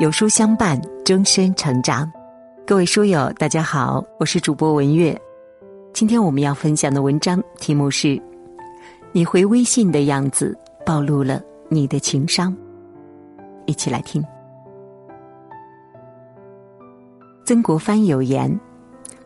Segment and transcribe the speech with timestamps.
[0.00, 2.10] 有书相伴，终身成长。
[2.66, 5.16] 各位书友，大家好，我是主播文月。
[5.92, 8.20] 今天我们要分享的文章题目是：
[9.12, 12.56] 你回微信的样子暴露了你的情商。
[13.66, 14.24] 一起来听。
[17.44, 18.58] 曾国藩有言：“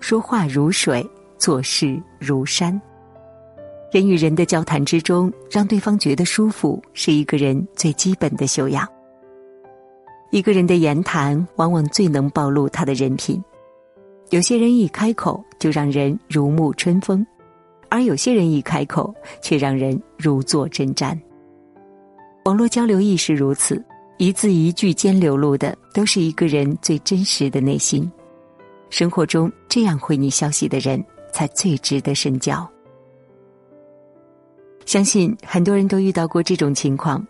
[0.00, 1.08] 说话如水，
[1.38, 2.78] 做事如山。”
[3.92, 8.86] 人与人的交谈之中，让对方觉得舒服，是一个人最基本的修养。
[10.30, 13.42] 一个人的言谈，往往最能暴露他的人品。
[14.30, 17.24] 有些人一开口就让人如沐春风，
[17.88, 21.16] 而有些人一开口却让人如坐针毡。
[22.44, 23.82] 网络交流亦是如此，
[24.18, 28.10] 一字一句间流露的都是一个人最真实的内心。
[28.90, 31.02] 生活中这样回你消息的人，
[31.32, 32.68] 才最值得深交。
[34.84, 37.24] 相信很多人都遇到过这种情况。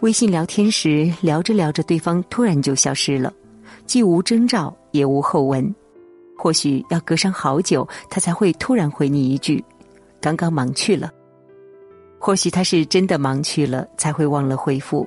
[0.00, 3.32] 微信聊天时，聊着聊着，对方突然就消失了，
[3.84, 5.74] 既无征兆，也无后文。
[6.36, 9.62] 或许要隔上好久，他才会突然回你一句
[10.22, 11.10] ：“刚刚忙去了。”
[12.20, 15.04] 或许他是真的忙去了，才会忘了回复。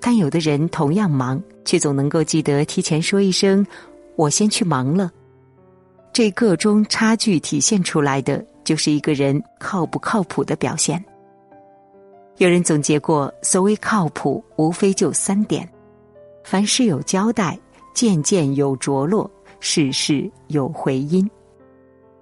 [0.00, 3.66] 但有的人同样忙，却总能够记得提前说一声
[4.16, 5.12] ：“我先去忙了。”
[6.10, 11.02] 这个中差距体现出来的，就是一个人靠不靠谱的表现。
[12.38, 15.68] 有人总结过，所谓靠谱，无非就三点：
[16.42, 17.58] 凡事有交代，
[17.94, 19.30] 件件有着落，
[19.60, 21.28] 事事有回音。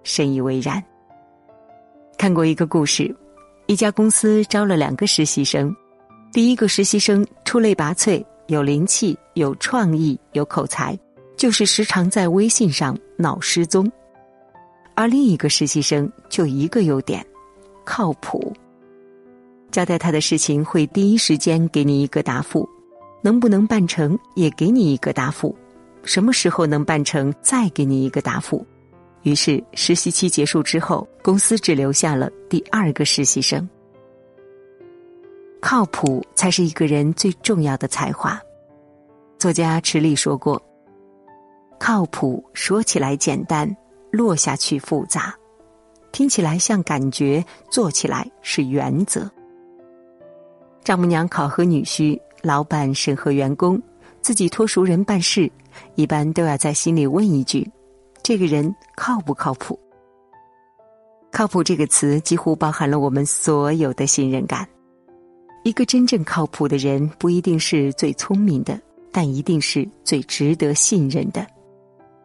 [0.03, 0.83] 深以为然。
[2.19, 3.14] 看过一个故事，
[3.66, 5.75] 一家公司招了两个实习生，
[6.33, 10.98] 第一个实习生出类拔萃，有灵气，有创意，有口才，
[11.36, 13.86] 就是时常在微信上闹失踪；
[14.94, 17.25] 而另一个实习生就一个优点，
[17.84, 18.53] 靠谱。
[19.70, 22.68] 交代他的事情会第一时间给你一个答复，
[23.22, 25.56] 能不能办成也给你一个答复，
[26.02, 28.66] 什么时候能办成再给你一个答复。
[29.22, 33.69] 于是实习期结束之后，公司只留下了第二个实习生。
[35.60, 38.41] 靠谱才是一个人最重要的才华。
[39.38, 40.60] 作家池莉说过
[41.78, 43.76] ：“靠谱说起来简单，
[44.10, 45.32] 落下去复杂；
[46.12, 49.30] 听起来像感觉，做起来是原则。”
[50.82, 53.80] 丈母娘考核女婿，老板审核员工，
[54.22, 55.50] 自己托熟人办事，
[55.94, 57.68] 一般都要在心里问一句
[58.22, 59.78] ：“这个人靠不靠谱？”
[61.30, 64.66] 靠谱这个词几乎包含了我们所有的信任感。
[65.62, 68.80] 一个真正靠谱的人，不一定是最聪明的，
[69.12, 71.42] 但一定是最值得信任的；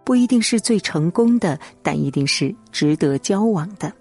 [0.05, 3.91] 不一定是最成功的，但一定是值得交往的。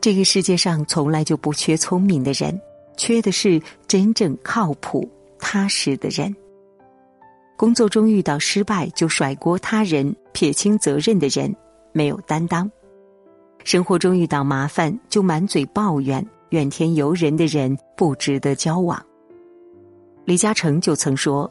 [0.00, 2.58] 这个世界上从来就不缺聪明的人。
[3.00, 6.36] 缺的是真正靠谱、踏实的人。
[7.56, 11.50] 工作中遇到失败就甩锅他人、撇清责任的人，
[11.92, 12.68] 没有担当；
[13.64, 19.02] 生活中遇到麻烦就满嘴抱怨、怨天尤人的人，不值得交往。
[20.26, 21.50] 李嘉诚就曾说：“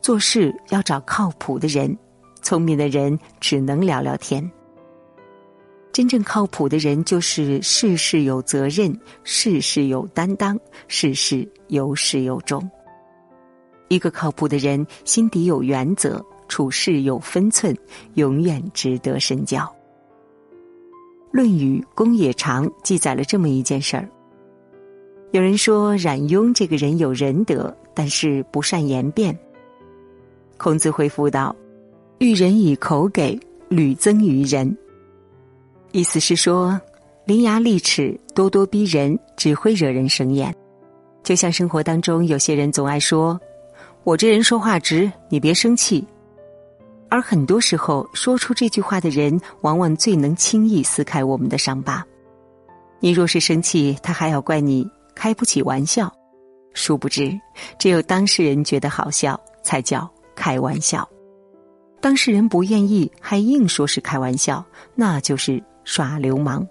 [0.00, 1.94] 做事要找靠谱的人，
[2.40, 4.50] 聪明的人只能聊聊天。”
[5.92, 10.58] 真正靠谱的人，就是事事有责任，事事有担当，
[10.88, 12.66] 事事有始有终。
[13.88, 17.76] 一个靠谱的人，心底有原则，处事有分寸，
[18.14, 19.60] 永远值得深交。
[21.30, 24.08] 《论语·公冶长》记载了这么一件事儿：
[25.32, 29.38] 有人说冉雍这个人有仁德，但是不善言辩。
[30.56, 31.54] 孔子回复道
[32.18, 33.38] ：“遇人以口给，
[33.68, 34.74] 屡增于人。”
[35.92, 36.80] 意思是说，
[37.26, 40.54] 伶牙俐齿、咄咄逼人，只会惹人生厌。
[41.22, 43.38] 就像生活当中，有些人总爱说
[44.02, 46.02] ：“我这人说话直，你别生气。”
[47.10, 52.02] 而很多时候，说出这句话的人，往往最能轻易撕开我们的伤疤。
[52.98, 56.10] 你若是生气，他还要怪你开不起玩笑。
[56.72, 57.38] 殊不知，
[57.78, 61.06] 只有当事人觉得好笑，才叫开玩笑。
[62.00, 64.64] 当事人不愿意，还硬说是开玩笑，
[64.94, 65.62] 那就是。
[65.84, 66.66] 耍流氓。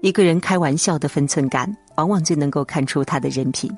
[0.00, 3.70] 一个人开玩笑的分寸感，往往最能够看出他的人品。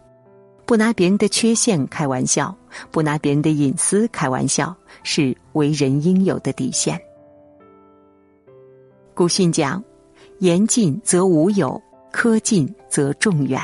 [0.64, 2.56] 不拿别人的缺陷开玩笑，
[2.90, 6.98] 不拿别人的隐私开玩笑，是为人应有的底线。
[9.12, 9.82] 古训讲
[10.38, 11.82] ：“言尽则无有，
[12.12, 13.60] 苛尽则众远。”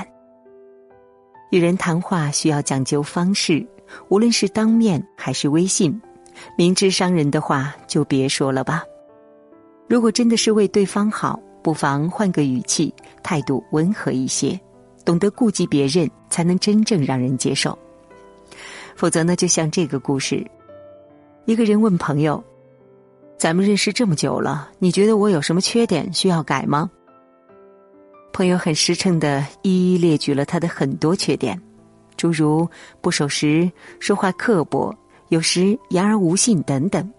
[1.51, 3.65] 与人谈话需要讲究方式，
[4.09, 5.99] 无论是当面还是微信，
[6.57, 8.83] 明知伤人的话就别说了吧。
[9.89, 12.93] 如果真的是为对方好，不妨换个语气，
[13.23, 14.59] 态度温和一些，
[15.05, 17.77] 懂得顾及别人，才能真正让人接受。
[18.95, 20.47] 否则呢，就像这个故事，
[21.47, 22.43] 一个人问朋友
[23.39, 26.91] ：“咱们认识这么久了，你觉得我有什么缺点需要改吗？”
[28.31, 31.61] 朋友很实诚的一一列举了他的很多缺点，
[32.17, 32.69] 诸如
[33.01, 34.95] 不守时、说话刻薄、
[35.29, 37.11] 有时言而无信等等，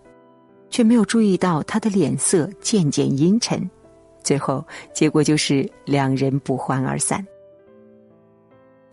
[0.79, 3.69] 却没有注意到他的脸色渐渐阴沉，
[4.23, 7.21] 最后结果就是两人不欢而散。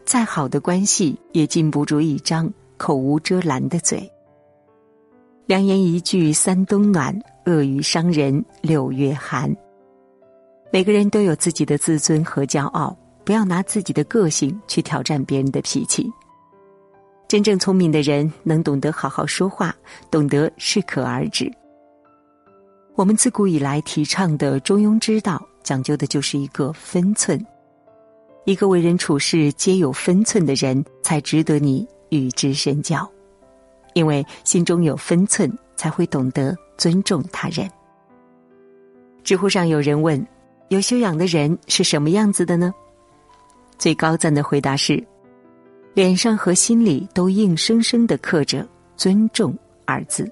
[0.05, 4.11] 再好的关系也禁不住一张口无遮拦的嘴。
[5.47, 9.57] 良言一句三冬暖，恶语伤人六月寒。
[10.73, 16.13] 每个人都有自己的自尊和骄傲，不要拿自己的个性去挑战别人的脾气。
[17.29, 19.73] 真正聪明的人能懂得好好说话，
[20.11, 21.49] 懂得适可而止。
[22.97, 27.39] 我们自古以来提倡的中庸之道，讲究的就是一个分寸。
[28.47, 33.07] 一个为人处事皆有分寸的人，才值得你与之深交，
[33.93, 37.71] 因为心中有分寸，才会懂得尊重他人。
[39.23, 40.27] 知乎上有人问。
[40.69, 42.75] 有修养的人是什么样子的呢？
[43.79, 45.01] 最高赞的回答是：
[45.95, 48.67] 脸上和心里都硬生生的刻着
[48.97, 49.57] “尊重”
[49.87, 50.29] 二字。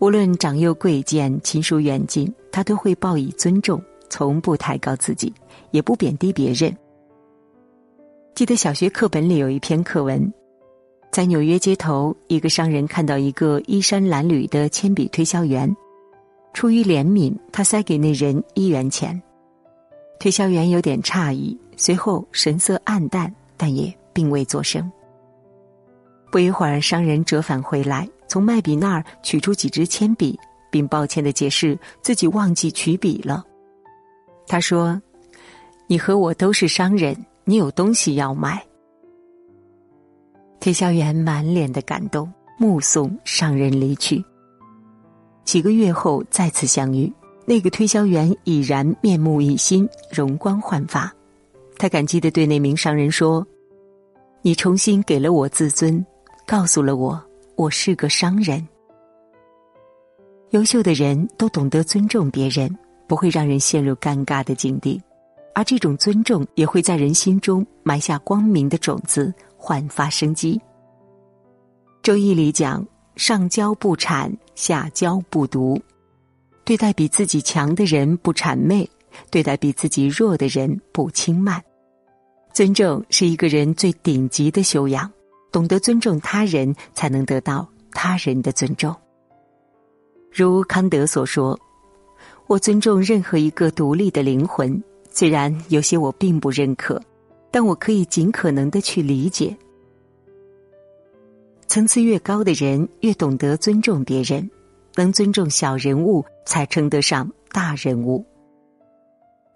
[0.00, 5.32] 无论长幼贵贱、亲疏远近，他都会报以尊重，从不抬高自己，
[5.72, 6.74] 也不贬低别人。
[8.34, 10.32] 记得小学课本里有一篇课文，
[11.10, 15.74] 在纽约街头，一个商人看到一个衣衫褴褛的铅笔推销员。
[16.54, 19.20] 出于怜悯，他塞给那人一元钱。
[20.20, 24.90] 推销员有点诧异，随后神色黯淡，但也并未作声。
[26.30, 30.38] 不一会儿，商人折返回来，从卖笔那儿取出几支铅笔，
[30.70, 33.44] 并抱歉的解释自己忘记取笔了。
[34.46, 35.00] 他说
[35.88, 38.64] ：“你和我都是商人，你有东西要卖。”
[40.60, 44.22] 推销员满脸的感动，目送商人离去。
[45.44, 47.10] 几个月后再次相遇，
[47.46, 51.10] 那个推销员已然面目一新，容光焕发。
[51.78, 53.46] 他感激的对那名商人说
[54.42, 56.04] ：“你重新给了我自尊，
[56.44, 57.22] 告诉了我
[57.58, 58.64] 我是个商人。
[60.50, 62.72] 优秀的人都懂得尊重别人，
[63.08, 65.02] 不会让人陷入尴尬的境地，
[65.56, 70.60] 而这种尊重也会在人心中埋下光明的种子，焕发生机。”
[72.00, 72.86] 周易里讲。
[73.16, 75.76] 上交不谄，下交不独。
[76.64, 78.88] 对待比自己强的人不谄媚，
[79.28, 81.60] 对待比自己弱的人不轻慢。
[82.54, 85.10] 尊重是一个人最顶级的修养，
[85.50, 88.94] 懂得尊重他人，才能得到他人的尊重。
[90.30, 91.58] 如康德所说
[92.46, 97.02] ：“我尊重任何一个独立的灵魂，虽然有些我并不认可，
[97.50, 99.56] 但我可以尽可能的去理解。”
[101.66, 104.50] 层次越高的人，越懂得尊重别人，
[104.94, 108.24] 能尊重小人物，才称得上大人物。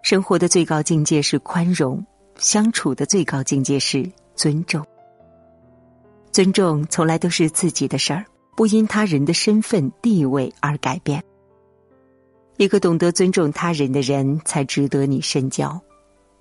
[0.01, 2.05] 生活的最高境界是宽容，
[2.37, 4.85] 相处的最高境界是尊重。
[6.33, 8.25] 尊重从来都是自己的事儿，
[8.57, 11.23] 不因他人的身份地位而改变。
[12.57, 15.79] 一个懂得尊重他人的人，才值得你深交，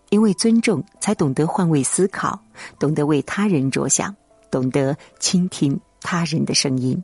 [0.09, 2.43] 因为尊重，才懂得换位思考，
[2.79, 4.17] 懂得为他人着想。
[4.51, 7.03] 懂得倾听他人的声音。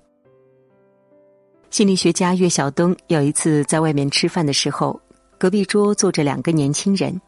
[1.70, 4.98] 心理学家岳晓东有一次在外面吃饭的时候，
[5.38, 7.18] 隔壁桌坐着两个年轻人，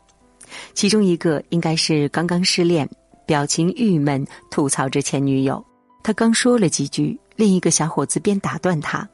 [0.73, 2.89] 其中一个应该是刚刚失恋，
[3.31, 5.65] 表情郁闷，吐槽着前女友。
[6.03, 9.09] 他刚说了几句，另一个小伙子便打断他：“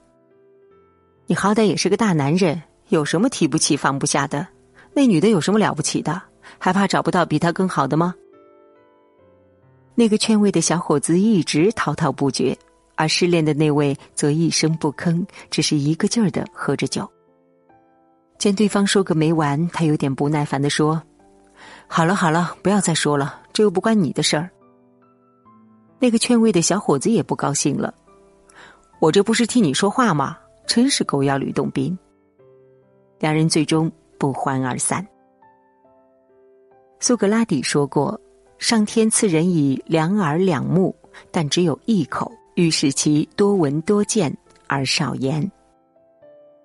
[1.28, 4.48] 你好歹也是个大男人，有什么提不起放不下的？
[4.94, 6.22] 那女的有什么了不起的？
[6.56, 8.14] 还怕找不到比她更好的吗？”
[9.94, 12.56] 那个劝慰的小伙子一直滔滔不绝，
[12.94, 17.06] 而失恋的那位则一声不吭，只是一个劲儿的喝着酒。
[18.38, 21.02] 见对方说个没完，他有点不耐烦的说
[21.86, 24.50] ：“好了好了，不要再说了，这又不关你的事儿。”
[25.98, 27.94] 那个劝慰的小伙子也不高兴了
[29.00, 30.36] ：“我这不是替你说话吗？
[30.66, 31.96] 真是狗咬吕洞宾。”
[33.18, 35.06] 两人最终不欢而散。
[37.00, 38.20] 苏格拉底说过。
[38.58, 40.96] 上天赐人以两耳两目，
[41.30, 44.34] 但只有一口，欲使其多闻多见
[44.66, 45.52] 而少言。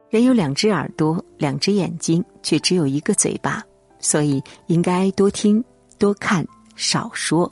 [0.09, 3.61] 人有两只耳朵，两只眼睛，却只有一个嘴巴，
[4.01, 5.63] 所以应该多听、
[5.97, 7.51] 多看、少说。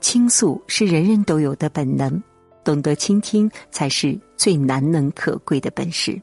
[0.00, 2.22] 倾诉是人人都有的本能，
[2.62, 6.20] 懂得倾听才是最难能可贵的本事。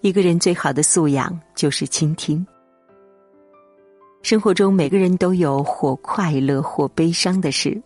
[0.00, 2.46] 一个人最好的素养就是倾听。
[4.22, 7.80] 生活中，每个人都有或快乐或悲伤的事，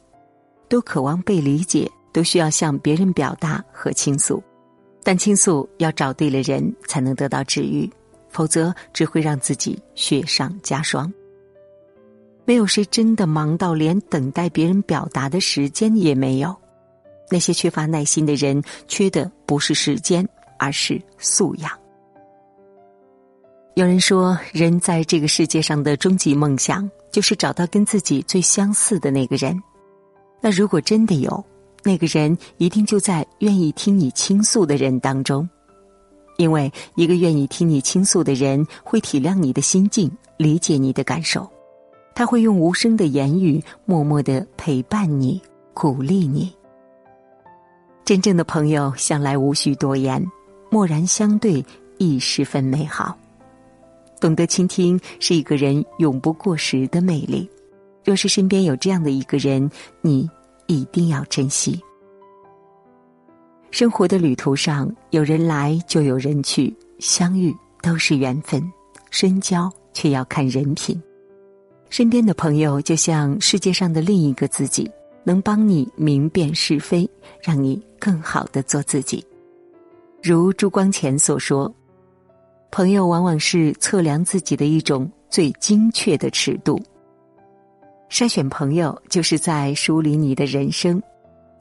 [0.68, 4.42] 都渴望被理解，都需要向别人表达和倾诉，
[5.02, 7.88] 但倾诉要找对了人才能得到治愈，
[8.34, 11.10] 否则只会让自己雪上加霜。
[12.44, 16.54] 没有谁真的忙到连等待别人表达的时间也没有。
[17.30, 21.70] 那些缺乏耐心的人，缺的不是时间，而是素养。
[23.76, 29.58] 有人说，人在这个世界上的终极梦想，就是找到跟自己最相似的那个人。
[30.40, 31.42] 那如果真的有，
[31.82, 35.48] 那个人一定就在愿意听你倾诉的人当中，
[36.36, 41.48] 因为一个愿意听你倾诉的人，会体谅你的心境，理解你的感受。
[42.14, 45.40] 他会用无声的言语，默默的陪伴你，
[45.72, 46.52] 鼓励你。
[48.04, 50.24] 真正的朋友向来无需多言，
[50.70, 51.64] 默然相对
[51.98, 53.16] 亦十分美好。
[54.20, 57.48] 懂得倾听是一个人永不过时的魅力。
[58.04, 59.70] 若是身边有这样的一个人，
[60.02, 60.28] 你
[60.66, 61.80] 一定要珍惜。
[63.74, 67.52] 生活的旅途上，有人来就有人去，相遇
[67.82, 68.62] 都是缘分，
[69.10, 71.02] 深交却要看人品。
[71.90, 74.88] 身边的朋友就像世界上的另一个自己，
[75.24, 77.10] 能帮你明辨是非，
[77.42, 79.26] 让你更好的做自己。
[80.22, 81.74] 如朱光潜所说
[82.70, 86.80] ：“朋友往往是测量自己的一种最精确的尺度。
[88.08, 90.96] 筛选朋友，就是在梳理你的人生；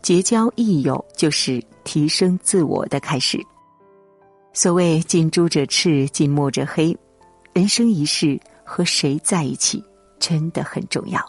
[0.04, 3.40] 结交益友，就是提升自我的开始。
[4.54, 6.96] 所谓近朱者赤，近墨者黑。
[7.54, 9.84] 人生一世，和谁在一起？”
[10.20, 11.20] 真的很重要，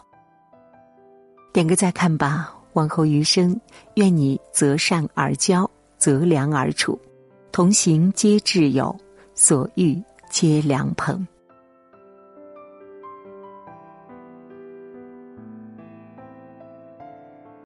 [1.51, 2.55] 点个再看吧。
[2.73, 3.59] 往后余生，
[3.95, 6.97] 愿你择善而交，择良而处，
[7.51, 8.95] 同行皆挚友，
[9.33, 11.27] 所遇皆良朋。